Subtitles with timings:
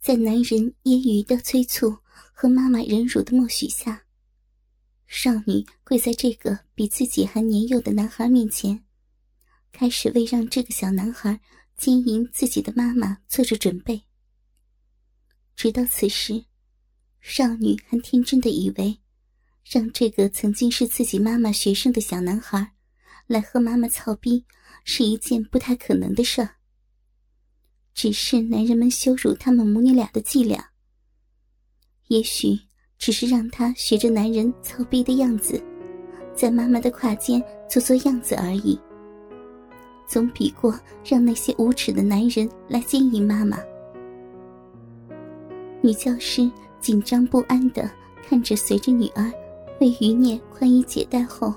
[0.00, 1.98] 在男人揶揄的催促
[2.32, 4.06] 和妈妈忍辱的默许下，
[5.06, 8.82] 少女跪在这个比自己还年幼的男孩面前，
[9.70, 11.38] 开始为让这个小男孩
[11.76, 14.02] 经营自己的妈妈做着准备。
[15.54, 16.46] 直到此时，
[17.20, 18.98] 少女还天真的以为，
[19.62, 22.72] 让这个曾经是自己妈妈学生的小男孩
[23.26, 24.46] 来和妈妈操逼
[24.82, 26.59] 是一件不太可能的事儿。
[27.94, 30.64] 只是男人们羞辱他们母女俩的伎俩，
[32.08, 32.58] 也许
[32.98, 35.62] 只是让他学着男人操逼的样子，
[36.34, 38.78] 在妈妈的胯间做做样子而已，
[40.06, 43.58] 总比过让那些无耻的男人来经营妈妈。
[45.82, 47.90] 女教师紧张不安的
[48.26, 49.30] 看着随着女儿
[49.80, 51.54] 为余孽宽衣解带后，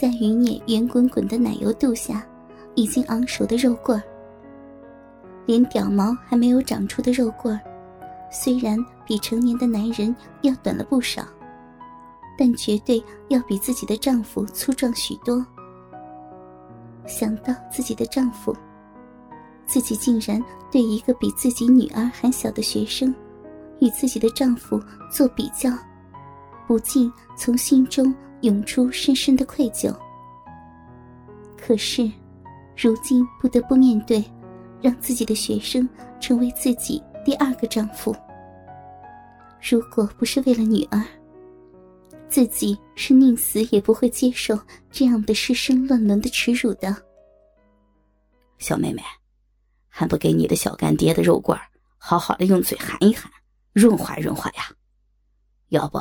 [0.00, 2.26] 在余孽圆滚滚的奶油肚下，
[2.74, 4.02] 已经昂首的肉棍儿。
[5.46, 7.60] 连屌毛还没有长出的肉棍儿，
[8.30, 11.22] 虽然比成年的男人要短了不少，
[12.36, 15.44] 但绝对要比自己的丈夫粗壮许多。
[17.06, 18.54] 想到自己的丈夫，
[19.64, 23.14] 自己竟然对一个比自己女儿还小的学生，
[23.80, 25.70] 与自己的丈夫做比较，
[26.66, 29.94] 不禁从心中涌出深深的愧疚。
[31.56, 32.10] 可是，
[32.76, 34.24] 如今不得不面对。
[34.82, 35.88] 让自己的学生
[36.20, 38.14] 成为自己第二个丈夫。
[39.68, 41.02] 如果不是为了女儿，
[42.28, 44.58] 自己是宁死也不会接受
[44.90, 46.94] 这样的师生乱伦的耻辱的。
[48.58, 49.02] 小妹妹，
[49.88, 51.60] 还不给你的小干爹的肉罐
[51.98, 53.30] 好好的用嘴含一含，
[53.72, 54.64] 润滑润滑呀？
[55.68, 55.98] 要不，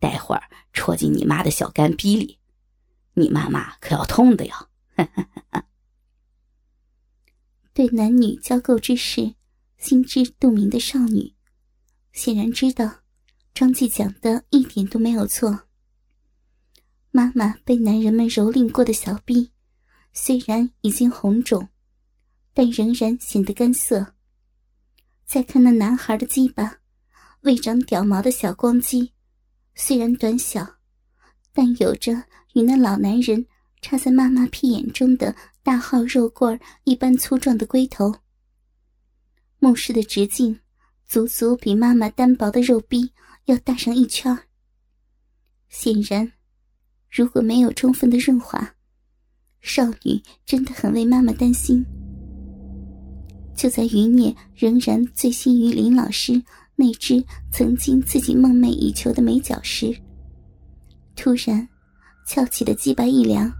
[0.00, 2.38] 待会儿戳进你妈的小干逼里，
[3.14, 4.54] 你妈妈可要痛的哟！
[7.76, 9.34] 对男女交媾之事
[9.76, 11.34] 心知肚明的少女，
[12.10, 13.00] 显然知道
[13.52, 15.66] 张继讲的一点都没有错。
[17.10, 19.50] 妈妈被男人们蹂躏过的小臂，
[20.14, 21.68] 虽然已经红肿，
[22.54, 24.14] 但仍然显得干涩。
[25.26, 26.78] 再看那男孩的鸡巴，
[27.42, 29.12] 未长屌毛的小光鸡，
[29.74, 30.76] 虽然短小，
[31.52, 33.44] 但有着与那老男人
[33.82, 35.36] 插在妈妈屁眼中的。
[35.66, 38.14] 大号肉棍一般粗壮的龟头，
[39.58, 40.60] 墓室的直径
[41.04, 43.10] 足足比妈妈单薄的肉臂
[43.46, 44.38] 要大上一圈
[45.68, 46.30] 显然，
[47.10, 48.76] 如果没有充分的润滑，
[49.60, 51.84] 少女真的很为妈妈担心。
[53.56, 56.40] 就在余孽仍然醉心于林老师
[56.76, 59.92] 那只曾经自己梦寐以求的美脚时，
[61.16, 61.68] 突然
[62.24, 63.52] 翘起的鸡巴一凉，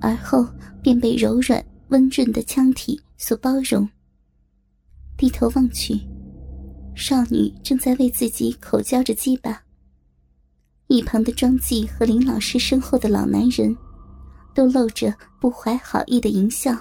[0.00, 0.46] 而后。
[0.82, 3.88] 便被柔软温润的腔体所包容。
[5.16, 6.00] 低头望去，
[6.94, 9.62] 少女正在为自己口交着鸡巴。
[10.88, 13.76] 一旁的庄记和林老师身后的老男人，
[14.54, 16.76] 都露着不怀好意的淫笑。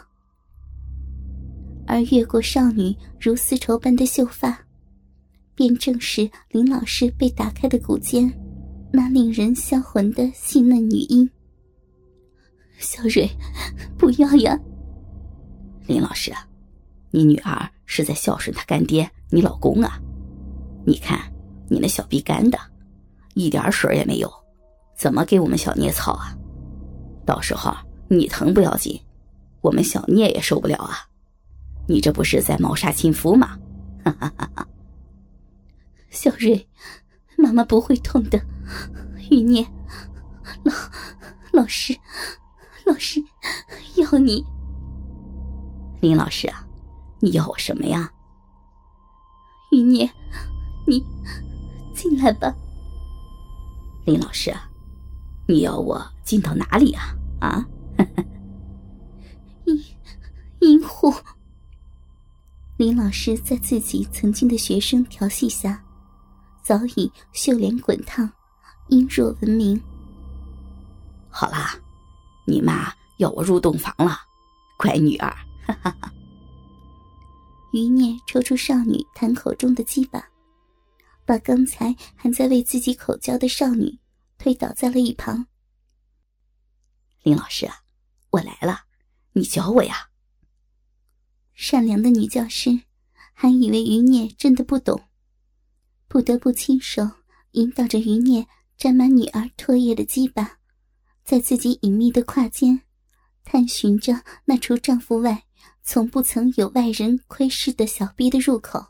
[1.85, 4.59] 而越过少女如丝绸般的秀发，
[5.53, 8.31] 便正是林老师被打开的骨尖，
[8.93, 11.29] 那令人销魂的细嫩女音。
[12.79, 13.29] 小蕊，
[13.97, 14.57] 不要呀！
[15.85, 16.33] 林老师，
[17.11, 19.99] 你女儿是在孝顺她干爹，你老公啊？
[20.85, 21.19] 你看
[21.67, 22.57] 你那小逼干的，
[23.33, 24.31] 一点水也没有，
[24.95, 26.33] 怎么给我们小聂操啊？
[27.25, 27.75] 到时候
[28.07, 28.99] 你疼不要紧，
[29.59, 31.05] 我们小聂也受不了啊！
[31.85, 33.59] 你这不是在谋杀亲夫吗？
[34.05, 34.67] 哈哈哈哈！
[36.09, 36.65] 小蕊，
[37.37, 38.39] 妈妈不会痛的。
[39.29, 39.67] 余孽，
[40.63, 40.73] 老
[41.51, 41.93] 老师。
[42.89, 43.23] 老师，
[43.97, 44.43] 要你。
[46.01, 46.65] 林老师啊，
[47.19, 48.11] 你要我什么呀？
[49.71, 50.09] 余孽，
[50.87, 51.05] 你
[51.93, 52.51] 进来吧。
[54.05, 54.67] 林老师啊，
[55.47, 57.15] 你要我进到哪里啊？
[57.39, 57.63] 啊？
[59.65, 59.79] 阴
[60.61, 61.13] 阴户。
[62.77, 65.83] 林老师在自己曾经的学生调戏下，
[66.63, 68.27] 早已秀脸滚烫，
[68.87, 69.79] 阴弱闻名。
[71.29, 71.75] 好啦。
[72.49, 74.17] 你妈要我入洞房了，
[74.77, 75.29] 乖女儿。
[75.65, 76.11] 哈哈哈。
[77.71, 80.27] 余孽抽出少女痰口中的鸡巴，
[81.25, 83.99] 把刚才还在为自己口交的少女
[84.39, 85.45] 推倒在了一旁。
[87.21, 87.75] 林老师啊，
[88.31, 88.85] 我来了，
[89.33, 90.09] 你教我呀。
[91.53, 92.81] 善良的女教师
[93.33, 95.03] 还以为余孽真的不懂，
[96.07, 97.07] 不得不亲手
[97.51, 98.47] 引导着余孽
[98.77, 100.58] 沾满女儿唾液的鸡巴。
[101.29, 102.81] 在自己隐秘的胯间，
[103.45, 105.43] 探寻着那除丈夫外，
[105.83, 108.83] 从不曾有外人窥视的小臂的入口。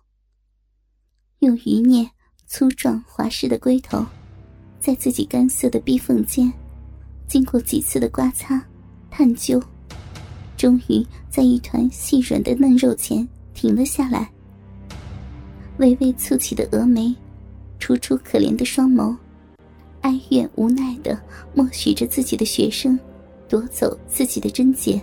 [1.40, 2.10] 用余孽
[2.48, 4.06] 粗壮滑湿的龟头，
[4.80, 6.50] 在自己干涩的逼缝间，
[7.28, 8.66] 经过几次的刮擦、
[9.12, 9.62] 探究，
[10.56, 14.32] 终于在一团细软的嫩肉前停了下来。
[15.80, 17.14] 微微蹙起的峨眉，
[17.80, 19.14] 楚楚可怜的双眸，
[20.02, 21.20] 哀怨无奈的
[21.54, 23.00] 默许着自己的学生
[23.48, 25.02] 夺走自己的贞洁。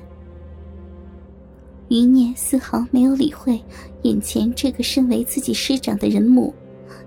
[1.89, 3.63] 余念丝毫没有理会
[4.03, 6.53] 眼前这个身为自己师长的人母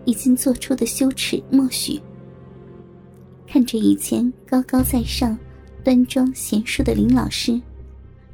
[0.05, 1.99] 已经做出的羞耻默许，
[3.45, 5.37] 看着以前高高在上、
[5.83, 7.59] 端庄贤淑的林老师，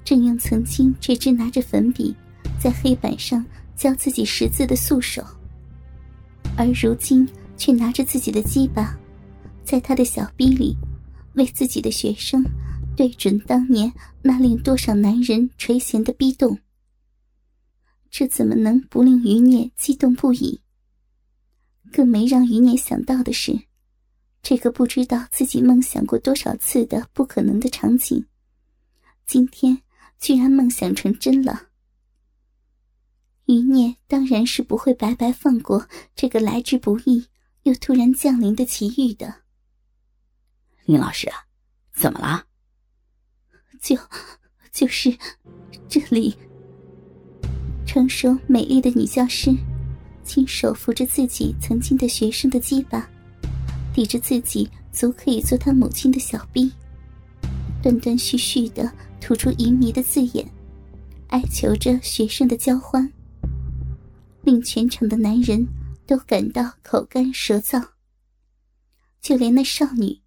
[0.04, 2.16] 正用曾经这只拿着粉笔
[2.60, 3.44] 在黑板上
[3.76, 5.24] 教自己识字的素手，
[6.56, 8.96] 而如今却拿着自己的鸡巴，
[9.66, 10.78] 在他的小逼里
[11.34, 12.46] 为自己的学生。
[12.98, 13.92] 对准当年
[14.22, 16.58] 那令多少男人垂涎的逼动，
[18.10, 20.62] 这怎么能不令余孽激动不已？
[21.92, 23.64] 更没让余孽想到的是，
[24.42, 28.26] 这个不知道自己梦想过多少次的不可能的场景，
[29.26, 29.82] 今天
[30.18, 31.64] 居然梦想成真了。
[33.48, 35.86] 余孽当然是不会白白放过
[36.16, 37.28] 这个来之不易
[37.64, 39.42] 又突然降临的奇遇的。
[40.86, 41.38] 林老师啊，
[41.94, 42.44] 怎么了？
[43.82, 43.98] 就，
[44.72, 45.16] 就是
[45.90, 46.36] 这里。
[47.88, 49.52] 成熟美丽的女教师，
[50.24, 53.10] 亲手扶着自己曾经的学生的鸡巴，
[53.94, 56.72] 抵着自己足可以做她母亲的小臂，
[57.82, 60.48] 断断续续的吐出淫迷的字眼，
[61.30, 63.12] 哀求着学生的交欢，
[64.44, 65.68] 令全场的男人
[66.06, 67.84] 都感到口干舌燥。
[69.22, 70.22] 就连那少女，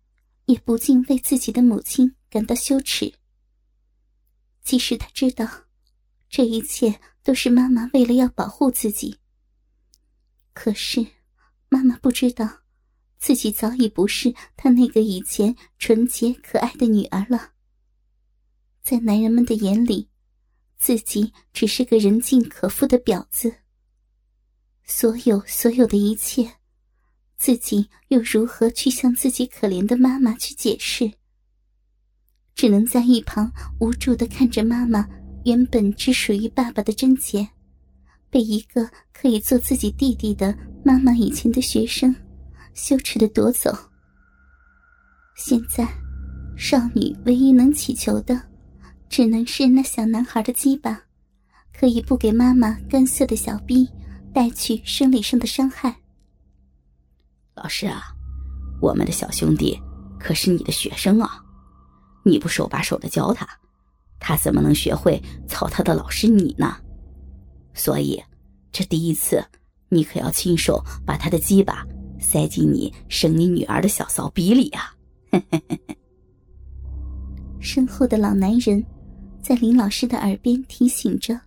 [0.49, 3.13] 也不禁为自己的母亲感到羞耻。
[4.63, 5.47] 即使他知道，
[6.31, 9.19] 这一切都是妈妈为了要保护自己。
[10.55, 11.07] 可是，
[11.69, 12.63] 妈妈不知道，
[13.19, 17.53] 自己早已不是她那个以前纯洁可爱的女儿了。
[18.83, 20.09] 在男人们的眼里，
[20.79, 23.55] 自己只是个人尽可夫的婊子。
[24.85, 26.58] 所有所有的一切，
[27.39, 31.11] 自己又如何去向自己可怜的妈妈去解释？
[32.55, 35.09] 只能在一旁无助的看着妈妈
[35.45, 37.49] 原本只属于爸爸的贞洁，
[38.29, 40.53] 被一个可以做自己弟弟的
[40.85, 42.15] 妈妈以前的学生
[42.75, 43.73] 羞耻的夺走。
[45.37, 45.87] 现在，
[46.57, 48.43] 少女唯一能祈求的，
[49.09, 51.01] 只能是那小男孩的鸡巴，
[51.73, 53.89] 可以不给妈妈干涩的小臂
[54.35, 55.97] 带去生理上的伤害。
[57.59, 58.05] 老师啊，
[58.81, 59.79] 我们的小兄弟
[60.19, 61.45] 可是你的学生啊。
[62.25, 63.49] 你不手把手的教他，
[64.19, 66.77] 他怎么能学会操他的老师你呢？
[67.73, 68.23] 所以，
[68.71, 69.43] 这第一次，
[69.89, 71.87] 你可要亲手把他的鸡巴
[72.21, 74.95] 塞进你生你女儿的小骚逼里啊！
[77.61, 78.85] 身后的老男人
[79.41, 81.41] 在林老师的耳边提醒着，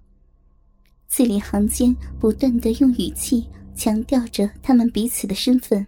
[1.08, 5.86] 字里行间不断的用语气强调着他们彼此的身份。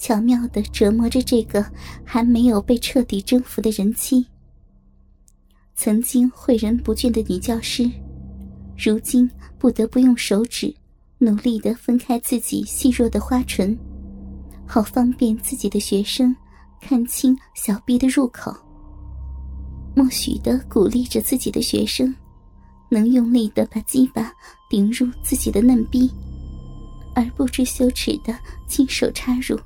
[0.00, 1.64] 巧妙的折磨着这个
[2.04, 4.26] 还没有被彻底征服的人妻。
[5.74, 7.88] 曾经诲人不倦的女教师，
[8.78, 10.74] 如今不得不用手指
[11.18, 13.78] 努力的分开自己细弱的花唇，
[14.66, 16.34] 好方便自己的学生
[16.80, 18.54] 看清小臂的入口。
[19.94, 22.14] 默许的鼓励着自己的学生，
[22.88, 24.32] 能用力的把鸡巴
[24.70, 26.10] 顶入自己的嫩逼，
[27.14, 28.34] 而不知羞耻的
[28.66, 29.60] 亲手插入。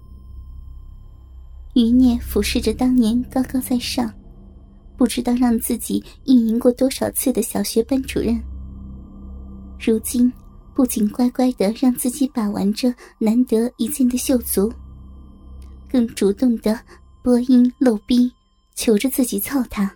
[1.75, 4.13] 余孽俯视着当年高高在上，
[4.97, 8.41] 不知道让自己意淫过多少次的小学班主任，
[9.81, 10.33] 如今
[10.73, 14.73] 不仅乖乖的让自己把玩着难得一见的秀足，
[15.91, 16.81] 更主动的
[17.25, 18.31] 播音露逼，
[18.77, 19.93] 求着自己操他。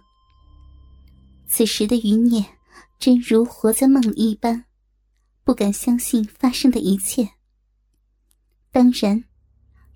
[1.46, 2.44] 此时的余孽
[2.98, 4.64] 真如活在梦里一般，
[5.44, 7.28] 不敢相信发生的一切。
[8.72, 9.22] 当然，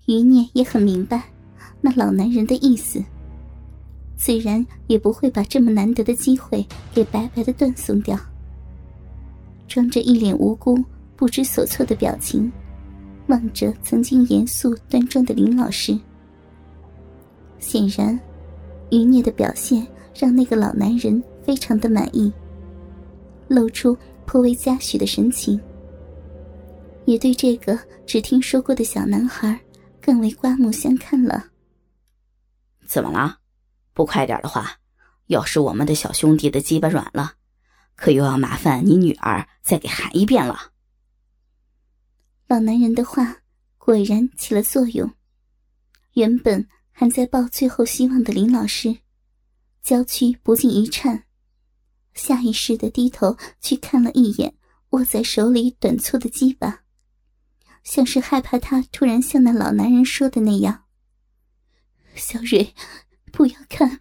[0.07, 1.29] 余孽也很明白。
[1.85, 3.03] 那老男人的意思，
[4.15, 8.17] 自然也不会把这么难得的机会给白白的断送掉。
[9.67, 10.81] 装着一脸无辜、
[11.17, 12.49] 不知所措的表情，
[13.27, 15.99] 望着曾经严肃端庄的林老师。
[17.59, 18.17] 显然，
[18.89, 19.85] 余孽的表现
[20.17, 22.31] 让那个老男人非常的满意，
[23.49, 25.59] 露出颇为嘉许的神情，
[27.03, 29.59] 也对这个只听说过的小男孩
[30.01, 31.47] 更为刮目相看了。
[32.87, 33.39] 怎么了？
[33.93, 34.79] 不快点的话，
[35.27, 37.33] 要是我们的小兄弟的鸡巴软了，
[37.95, 40.71] 可又要麻烦你女儿再给喊一遍了。
[42.47, 43.37] 老男人的话
[43.77, 45.11] 果然起了作用。
[46.13, 48.99] 原本还在抱最后希望的林老师，
[49.81, 51.23] 娇躯不禁一颤，
[52.13, 54.55] 下意识的低头去看了一眼
[54.89, 56.83] 握在手里短粗的鸡巴，
[57.83, 60.82] 像是害怕他突然像那老男人说的那样
[62.15, 62.73] ：“小蕊，
[63.31, 63.99] 不要看。”